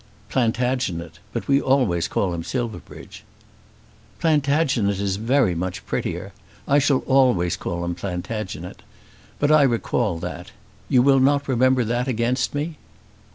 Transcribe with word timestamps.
"Plantagenet; 0.29 1.19
but 1.31 1.47
we 1.47 1.61
always 1.61 2.07
call 2.07 2.33
him 2.33 2.43
Silverbridge." 2.43 3.23
"Plantagenet 4.19 4.99
is 4.99 5.17
very 5.17 5.53
much 5.53 5.85
prettier. 5.85 6.33
I 6.67 6.79
shall 6.79 7.03
always 7.05 7.55
call 7.55 7.85
him 7.85 7.93
Plantagenet. 7.93 8.81
But 9.37 9.51
I 9.51 9.61
recall 9.61 10.17
that. 10.17 10.53
You 10.89 11.03
will 11.03 11.19
not 11.19 11.47
remember 11.47 11.83
that 11.83 12.07
against 12.07 12.55
me?" 12.55 12.77